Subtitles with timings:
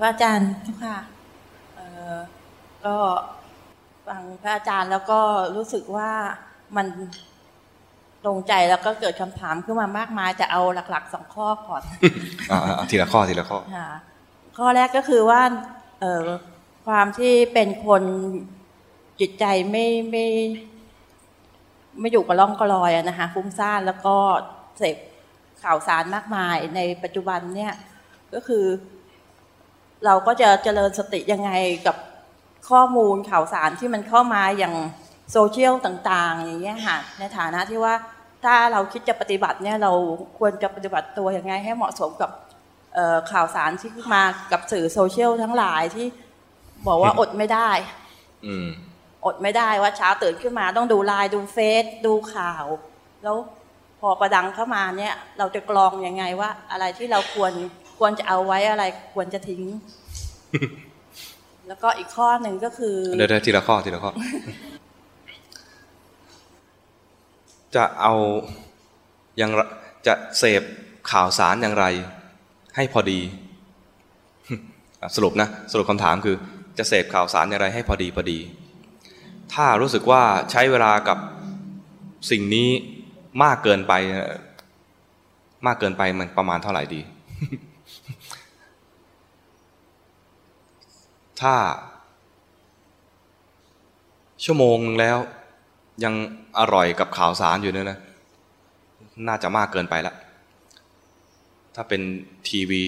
[0.00, 0.98] พระอาจารย์ทุกค่ะ
[2.86, 2.96] ก็
[4.08, 5.20] ฟังพระอาจารย์แล้วก็
[5.56, 6.10] รู้สึกว่า
[6.76, 6.86] มัน
[8.24, 11.82] ตรงใจแล้วก็เกิดคำถามขึ้นมามากมายจะเอาหลักๆสองข้อก่อน
[12.50, 13.88] อ่าทีละข้อทีละข้อค่ะ
[14.56, 15.42] ข้อแรกก็คือว่า
[16.00, 16.24] เออ
[16.86, 18.02] ความที่เป็นคน
[19.20, 20.26] จิตใจไม่ไม่
[22.00, 24.16] ไม่อยู่กับร่องกลอยนะคะฟุ้งซ่านแล้วก็
[24.78, 24.96] เสพ
[25.62, 27.72] ข่าวสารมากมายในปัจจุบันเนี่ย
[28.34, 28.64] ก็คือ
[30.04, 31.50] เราก็จะเจริญสติยังไง
[31.86, 31.96] กับ
[32.70, 34.74] ข้อมูลข่าวสารที่มันเข้ามาอย่าง
[35.32, 37.94] โซเชียลต่าง ๆ อย่างเงี้ยค่ะในฐานะที่ว่า
[38.44, 39.92] ถ้าเราคิดจะปฏิบัติเนี่ยเรา
[40.38, 42.30] ควรจะปฏิบัติตัวยังไงให้เหมาะสมกับ
[43.32, 44.22] ข่าวสารที่มา
[44.52, 46.06] กับสื่อโซเชียลทั้งหลายที่
[46.86, 47.70] บอกว่าอดไม่ได้
[49.26, 52.66] อดไม่ได้ว่าเช้าตื่นขึ้นมาต้องดูไลน์ดูเฟซดูข่าว
[53.22, 53.36] แล้ว
[54.00, 57.52] พอประดังเข้ามาเนี่ย เราจะกรองยังไงว่าอะไรที่เราควร
[57.98, 58.84] ควรจะเอาไว้อะไร
[59.14, 59.62] ควรจะทิ้ง
[61.68, 64.10] แล้วก็อีกข้อหนึ่งก็คือเดี๋ยวทีละข้อทีละข้อ
[67.74, 68.14] จะเอา
[69.38, 69.50] อย่าง
[70.06, 70.62] จะเสพ
[71.10, 71.86] ข่าวสารอย่างไร
[72.76, 73.20] ให้พอดี
[75.16, 76.36] สรุปนะสรุปคำถามคือ
[76.78, 78.38] จะเสพข่าวสารอย่างไร ให้พอดีพอดี
[79.54, 81.18] ถ้ารู้สึกว่าใช้เวลากับ
[82.30, 82.68] สิ่งนี้
[83.44, 83.92] มากเกินไป
[85.66, 87.00] มากเกินไปมันประมาณเท่าไหร่ดี
[91.40, 91.54] ถ้า
[94.44, 95.18] ชั่วโมงแล้ว
[96.04, 96.14] ยัง
[96.58, 97.98] อร่อยกับข่าวสารอยู่เนี่ยนะ
[99.28, 100.16] น่าจะมากเกินไปล้ว
[101.74, 102.00] ถ้าเป็น
[102.48, 102.84] ทีวี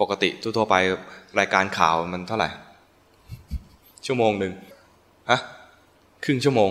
[0.00, 0.74] ปกติทั่วไป
[1.38, 2.48] รายการข่าวมันเท่าไหร่
[4.06, 4.52] ชั่วโมงหนึ่ง
[5.30, 5.40] ฮะ
[6.24, 6.70] ครึ่งชั่วโมง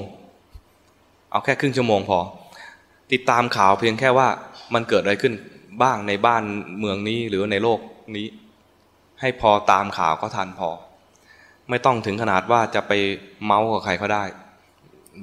[1.31, 2.19] เอาแค่ครึ่งชั่วโมงพอ
[3.11, 4.27] ติดตามข่าวเพียงแค่ว่า
[4.73, 5.33] มันเกิดอะไรขึ้น
[5.83, 6.43] บ้างในบ้าน
[6.79, 7.79] เมืองนี้หรือในโลก
[8.15, 8.27] นี้
[9.21, 10.69] ให้พอตามข่าวก็ทันพอ
[11.69, 12.91] ไม่ต้องถึงขนาดว่าจะไป
[13.45, 14.23] เมาส์กับใครก็ได้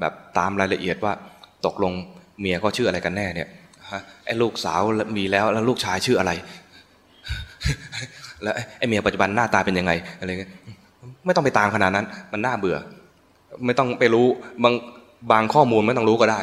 [0.01, 1.13] แบบตามรายละเอียดว่า
[1.67, 1.93] ตกลง
[2.41, 3.49] เมียเขาชื่ออะไรกันแน่เนี่ย
[3.93, 4.81] ฮะไอ้ลูกสาว
[5.19, 6.33] มีแล้วแล้วลูกชายชื่ออะไร
[8.43, 10.51] แล้วไอ้เมียปัจจุบันหน้าตาเป็นยังไงอะไรเงี้ย
[11.25, 12.77] ไม่ต้องไปตามขนาดนั้น มันน่าเบื่อ
[13.67, 14.27] ไม่ต้องไปรู้
[14.65, 14.75] บาง
[15.33, 16.41] บางข้อมูลไม่ต้องรู้ก็ได้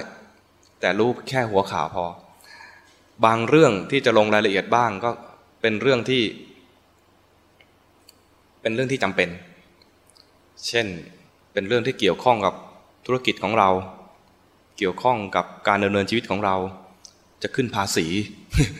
[0.79, 2.05] แต่รู้แค่หัวข่าวพอ
[3.25, 5.09] บางเรื่องที่จะลงรายละเอียดบ้างก็
[5.61, 6.21] เป็นเรื่องที่
[8.61, 9.29] เป็นเรื่องที่จำเป็น
[10.67, 10.85] เช่น
[11.53, 12.53] เป็นเรื่องที่เกี่ยวข้องกับ
[13.05, 13.69] ธุรกิจของเรา
[14.77, 16.55] เกี่ยวข้องกับการดำเนินชีวิตของเรา
[17.43, 18.05] จะขึ้นภาษี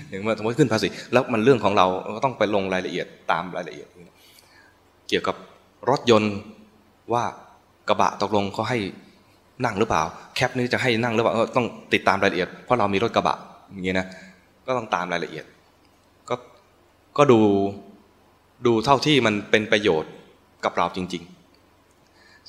[0.09, 3.87] อย่างเมื่อสมมติขึ้นภาษี แล้วมันเรื่องของเราก็ต้องไปลงรายละเอียดตามรายละเอียด
[5.09, 5.35] เกี่ยวกับ
[5.89, 6.35] รถยนต์
[7.13, 7.23] ว่า
[7.89, 8.79] กระบะตกลงเขาให้
[9.65, 10.03] นั่งหรือเปล่า
[10.35, 13.37] แคปนี้จะให้นั่งหรือเปล่าต้องติดตามรายละเอียด เพราะเรามีรถกระบะ
[13.71, 14.07] อย่างเงี้ยนะ
[14.67, 15.45] ก็ต้องตามรายละเอียด
[16.29, 16.35] ก็
[17.17, 17.39] ก็ดู
[18.65, 20.11] ดูเท่าที่มันเป็นประโยชน์
[20.65, 21.23] กับเราจริง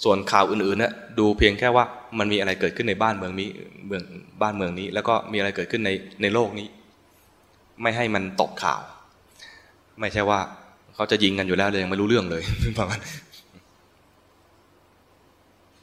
[0.02, 1.84] ส่วนข่าวอื่นๆเนี่ยดูเพียงแค่ว่า
[2.18, 3.48] มันมีอะไรเกิดขึ้นในบ้านเมืองนี้
[3.86, 4.02] เมือง
[4.42, 5.90] บ้านเมืองนี้ แล้วก็มีอะไรเกิดขึ้นใน
[6.22, 6.66] ในโลกนี้
[7.82, 8.80] ไม่ให้มันตกข่าว
[10.00, 10.40] ไม่ใช่ว่า
[10.94, 12.42] เขาจะยิงกันอยู่แล้วเลยยังไม่รู้เรื่องเลย
[12.78, 13.00] ประมาณ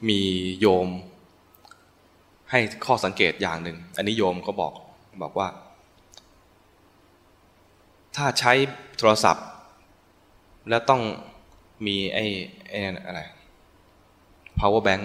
[0.09, 0.19] มี
[0.59, 0.87] โยม
[2.51, 4.73] ให้ข้อสังเกตอย่างหนึ่ง อันนี้โยมเขาบอก
[5.21, 5.47] บอกว่า
[8.15, 8.53] ถ้าใช้
[8.97, 9.45] โทรศัพท์
[10.69, 11.01] แล้วต้อง
[11.85, 12.25] มีไอ้
[12.69, 13.21] ไอ้อะไร
[14.59, 15.03] power bank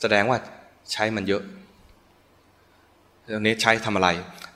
[0.00, 0.38] แสดงว่า
[0.92, 1.42] ใช้มันเยอะ
[3.34, 4.08] ตอนนี้ใช้ทำอะไร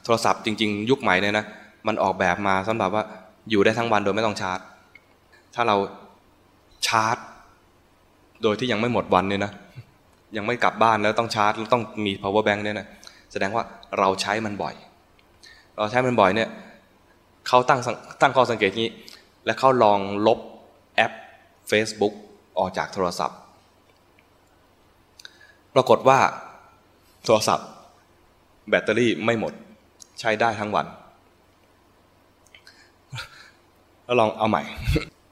[0.05, 1.45] โทรศัพท์จริง ๆ ยุคใหม่เนี่ยนะ
[1.87, 3.05] มันออกแบบมาสำหรับว่า
[3.51, 4.59] อยู่ได้ทั้งวันโดยไม่ต้องชาร์จ
[5.55, 5.77] ถ้าเรา
[6.87, 7.17] ชาร์จ
[8.43, 9.53] โดยที่ยังไม่หมดวันเนี่ยนะ
[10.37, 12.87] ยังไม่กลับบ้านแล้วต้องชาร์จแล้วต้องมี power bank เนี่ยนะ
[13.33, 13.65] แสดงว่า
[13.99, 14.75] เราใช้มันบ่อย
[15.79, 16.49] เราใช้มันบ่อยเนี่ย
[17.49, 17.81] เขาตั้ง
[18.21, 18.89] ตั้งข้อสังเกตนี้
[19.47, 20.39] และเขาลองลบ
[20.97, 21.13] แอป
[21.71, 22.15] Facebook
[22.59, 23.39] ออกจากโทรศัพท์
[25.75, 26.19] ปรากฏว่า
[27.25, 27.69] โทรศัพท์
[28.69, 29.53] แบตเตอรี่ไม่หมด
[30.21, 30.87] ใช้ได้ทั้งวัน
[34.05, 34.63] แล้วลองเอาใหม่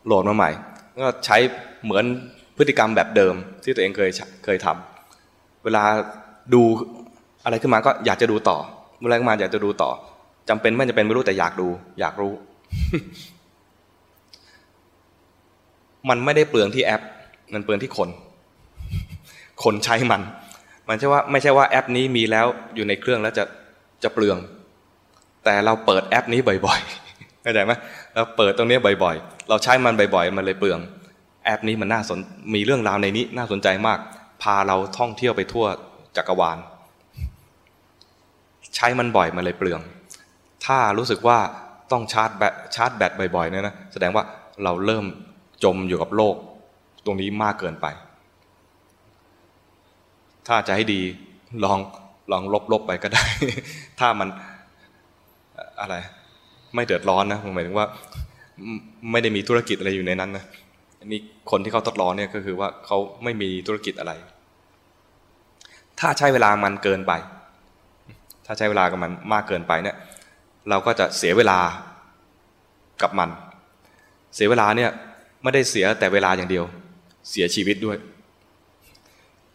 [0.06, 0.50] โหลดมาใหม่
[1.04, 1.36] ก็ใช้
[1.84, 2.04] เหมือน
[2.56, 4.10] พฤติกรรมแบบเดิมที่ตัวเองเคย
[4.44, 5.84] เคยทำเวลา
[6.54, 6.62] ดู
[7.44, 8.58] อะไรขึ้นมาก็อยากจะดูต่อ
[8.98, 9.90] เมื่อไรขึ้นมาอยากจะดูต่อ
[10.48, 11.69] จำเป็นไม่จะเป็นไม่รู้แต่อยากดู
[12.00, 12.32] อยากรู้
[16.08, 17.02] มันไม่ได้เปลืองที่แอป
[17.54, 18.08] มันเปลืองที่คน
[19.64, 20.22] คนใช้มัน
[20.88, 23.44] มันใช่ว่าไม่ใช่ว่าแอปนี้มีแล้วอยู่ในเครื่องแล้วจะ
[24.02, 24.36] จะเปลือง
[25.44, 27.72] แต่เราเปิดแอปนี้บ่อยๆเข้าใจไหม
[28.14, 30.78] เราเปิดตรงนี้บ่อยๆ เราใช้มันบ่อยๆ มันเลยเปลือง
[31.44, 32.18] แอปนี้มันน่าสน
[32.54, 33.98] มีเรื่องราวในนี้น่าสนใจมาก
[34.42, 35.66] พาเราท่องเที่ยวไปทั่ว
[36.16, 36.58] จักรวาล
[38.76, 39.80] ใช้มันบ่อยมันเลยเปลือง
[40.66, 41.38] ถ้ารู้สึกว่า
[41.92, 44.24] ต้องชาร์จแบตชาร์จแบตบ่อยๆเนี่ยนะแสดงว่า
[44.64, 45.04] เราเริ่ม
[45.64, 46.37] จมอยู่กับโลก
[47.05, 47.87] ตรงนี้มากเกินไป
[50.46, 51.00] ถ้าจะให้ดี
[51.64, 51.78] ลอง
[52.32, 53.25] ลองลบๆไปก็ได้
[54.00, 54.28] ถ้ามัน
[55.81, 55.94] อะไร
[56.75, 57.87] ไม่เดือดร้อนนะหมายถึงว่า
[59.11, 60.44] ไม่ได้มีธุรกิจอะไรอยู่ในนั้นนะ
[61.06, 61.20] นี่
[61.50, 64.12] คนที่เขาทดลองเนี่ยก็คือว่าเขาไม่มีธุรกิจอะไร
[66.00, 67.12] ถ้าใช้เวลามันเกินไป
[68.46, 69.96] ถ้าใช้เวลากับมันมากเกินไปเนี่ย
[70.69, 71.58] เราก็จะเสียเวลา
[73.02, 73.31] กับมัน
[74.34, 74.90] เสียเวลาเนี่ย
[75.44, 76.64] ไม่ได้เสียแต่เวลาอย่างเดียว
[77.31, 77.99] เสียชีวิตด้วย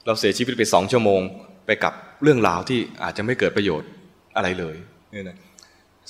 [0.06, 1.22] เราเสียชีวิตไปสองชั่วโมง
[1.66, 1.94] ไปกับ
[2.24, 3.90] เรื่องราวที่อาจจะไม่เกิดประโยชน์
[4.36, 4.76] อะไรเลย
[5.12, 5.38] เนี่ยนะ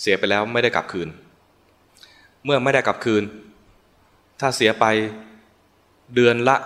[0.02, 1.08] เสียไปแล้วไม่ได้กลับคืน
[2.46, 3.24] เมื่อไม่ได้กลับคืน
[4.40, 4.86] ถ้าเสียไป
[6.16, 6.58] เดือนละ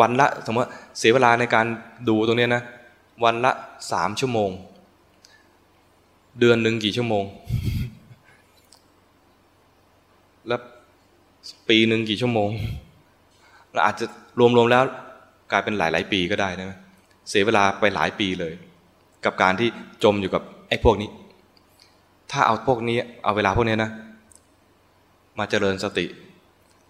[0.00, 0.68] วันละสมมติ
[0.98, 1.66] เสียเวลาในการ
[2.08, 2.62] ดูตรงนี้นะ
[3.24, 3.52] วันละ
[3.92, 4.50] สามชั่วโมง
[6.40, 7.24] เดือนหนึ่งกี่ชั่วโมง
[10.48, 10.60] แล้ว
[11.68, 12.50] ปีหนึ่งกี่ชั่วโมง
[13.72, 14.06] เราอาจจะ
[14.56, 14.82] รวมๆแล้ว
[15.52, 16.78] กลายเป็นหลาย ๆ ปีก็ได้นะ
[17.28, 18.52] เสียเวลาไปหลายปีเลย
[19.24, 19.68] กับการที่
[20.04, 21.10] จมอยู่กับไอ้พวกนี้
[22.32, 23.90] ถ้าเอาพวกนี้เอาเวลาพวกนี้นะ
[25.38, 26.06] มาเจริญสติ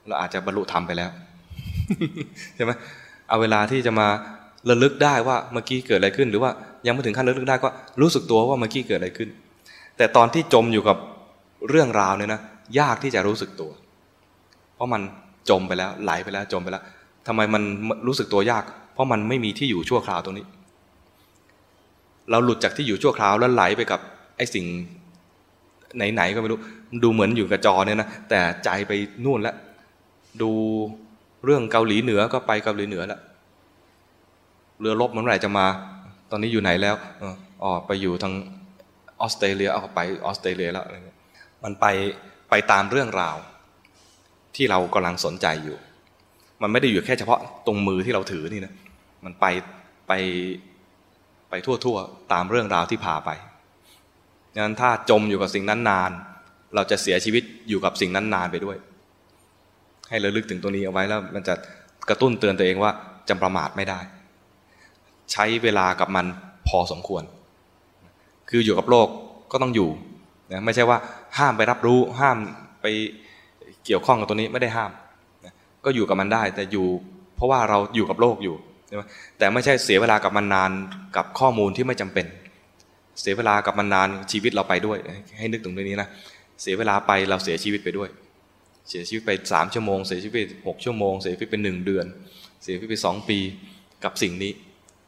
[0.06, 1.11] เราอาจจะบรรลุธรรมไปแล้ว
[2.56, 2.73] ใช่ไหม
[3.29, 4.08] เอาเวลาที่จะมา
[4.70, 6.50] ระลึกได้ว่าเมื่อกี้เกิดอะไรขึ้น หรือว่า
[6.87, 7.69] ยังไม่ถึงขั้นระลึกได้ก็
[8.00, 9.29] รู้สึกตัวว่าเมื่อกี้เกิดอะไรขึ้น
[9.97, 10.97] แต่ตอนที่จมอยู่กับ
[11.69, 12.41] เรื่องราวเนี่ยนะ
[12.79, 13.70] ยากที่จะรู้สึกตัว
[14.81, 15.03] ราะมัน
[15.50, 16.82] จมไปแล้ว ไหลไปแล้วจมไปแล้ว
[17.27, 17.62] ทำไมมัน
[18.06, 20.47] รู้สึกตัวยาก เพราะมันไม่มีที่อยู่ชั่วคราวตรงนี้
[22.31, 24.00] เราหลุดจากที่อยู่ชั่วคราวแล้วไหลไปกับ
[24.37, 24.67] ไอ้สิ่ง
[25.97, 26.61] ไหนๆก็ไม่รู้
[27.03, 28.93] ดูเหมือนอยู่กับจอเนี่ยนะแต่ใจไป
[29.25, 29.56] นู่นแล้ว
[30.43, 30.50] ดู
[31.44, 33.21] เรื่องเกาหลีเหนือก็ไปเกาหลีเหนือแล้ว
[34.81, 35.67] เรือรบเมื่อไหร่จะมา
[36.31, 36.94] ตอนนี้อยู่ไหนแล้ว
[37.62, 38.35] อ๋อไปอยู่ทาง
[39.21, 40.85] ออสเตรเลียเอาไปออสเตรเลียแล้ว
[41.65, 41.87] มันไป
[42.50, 43.37] ไปตามเรื่องราว
[44.56, 45.76] ที่เรากำลังสนใจอยู่
[46.62, 48.75] มันไม่ได้อยู่แค่เฉพาะตรงมือที่เราถือนี่นะ
[49.25, 49.47] มันไป
[50.08, 50.12] ไป
[51.50, 53.31] ไปทั่วๆ ตามเรื่องราวที่พาไป
[54.55, 56.11] ดังนั้นถ้าจมอยู่กับสิ่งนั้นนาน
[56.75, 58.76] เราจะเสียชีวิตอยู่กับสิ่งนั้นนานไปด้วย
[60.08, 61.55] ให้ระลึกถึงตัวนี้เอาไว้แล้วมันจะ
[62.08, 62.93] กระตุ้นเตือนตัวเองว่า
[63.29, 64.00] จำประมาทไม่ได้
[65.32, 66.26] ใช้เวลากับมัน
[66.69, 67.23] พอสมควร
[68.50, 69.08] คืออยู่กับโลก
[69.52, 69.91] ก็ต้องอยู่
[70.52, 70.99] นะไม่ใช่ว่า
[71.38, 72.37] ห้ามไปรับรู้ห้าม
[72.82, 72.87] ไป
[73.87, 74.91] เกี่ยวข้องกับตัวนี้ไม่ได้ห้าม
[75.85, 76.87] ก็อยู่กับมันได้ แต่อยู่
[77.37, 78.55] เพราะว่าเราอยู่กับโลกอยู่
[78.87, 79.03] ใช่ไหม
[79.38, 80.71] แต่ไม่ใช่เสียเวลากับมันนาน
[81.17, 82.27] กับข้อมูลที่ไม่จำเป็น
[83.21, 84.99] เสียเวลากับมันนานชีวิตเราไปด้วย
[85.38, 86.09] ให้นึกถึงตรงนี้นะ
[86.62, 88.09] เสียเวลาไปเราเสียชีวิตไปด้วย
[88.88, 92.06] เสียชีวิตไปสามชั่วโมง เสียชีวิตไปหกชั่วโมง เสียชีวิตไปหนึ่งเดือน
[92.62, 93.38] เสียชีวิตไปสองปี
[94.05, 94.53] กับสิ่งนี้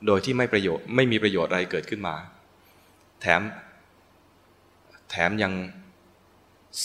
[0.06, 2.14] โดยที่ไม่ประโยชน์ไม่มีประโยชน์อะไรเกิดขึ้นมา
[3.20, 3.40] แถม
[5.10, 5.52] แถมยัง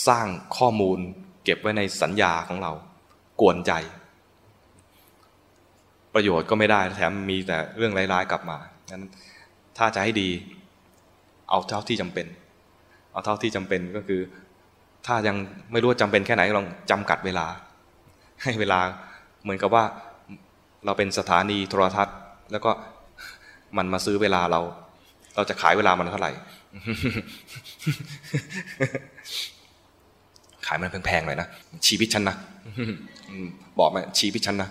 [0.07, 0.99] สร้างข้อมูล
[1.47, 2.71] เก็บไว้ในสัญญาของเรา
[3.41, 3.73] กวนใจ
[6.13, 8.57] ประโยชน์ก็ไม่ได้แถมมีแต่เรื่องร้ายๆกลับมา
[8.91, 9.03] งั้น
[9.77, 10.29] ถ้าจะให้ดี
[11.49, 12.27] เอาเท่าที่จำเป็น
[13.11, 14.21] เอาเท่าที่จำเป็นก็คือ
[15.05, 15.35] ถ้ายัง
[15.71, 17.47] ไม่รู้จำเป็นแค่ไหนลองจำกัดเวลา
[18.43, 18.79] ให้เวลา
[19.43, 19.83] เหมือนกับว่า
[20.85, 22.17] เราเป็นสถานีโทรทัศน์
[22.51, 22.71] แล้วก็
[23.77, 24.61] มันมาซื้อเวลาเรา
[25.35, 26.31] เราจะขายเวลามันเท่าไหร่
[30.67, 31.47] ขายมันแพงๆหน่อยนะ
[31.87, 32.35] ชีวิตฉันนะ
[33.79, 34.69] บอกมาชีวิตฉันนะ